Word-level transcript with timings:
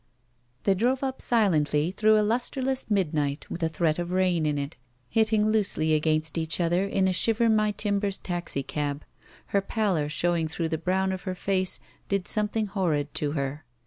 They 0.63 0.73
drove 0.73 1.03
up 1.03 1.21
silently 1.21 1.91
through 1.91 2.17
a 2.17 2.25
lusterless 2.25 2.89
mid 2.89 3.13
night 3.13 3.45
with 3.51 3.61
a 3.61 3.69
threat 3.69 3.99
of 3.99 4.11
rain 4.11 4.47
in 4.47 4.57
it, 4.57 4.75
hitting 5.11 5.45
loosely 5.51 5.93
against 5.93 6.39
each 6.39 6.59
other 6.59 6.87
in 6.87 7.07
a 7.07 7.13
shiver 7.13 7.47
my 7.49 7.69
timbers 7.71 8.17
taxicab. 8.17 9.05
Her 9.49 9.61
pallor 9.61 10.09
showing 10.09 10.47
through 10.47 10.69
the 10.69 10.79
brown 10.79 11.11
of 11.11 11.21
her 11.29 11.35
face 11.35 11.79
did 12.09 12.27
something 12.27 12.65
horrid 12.65 13.13
to 13.13 13.33
her. 13.33 13.63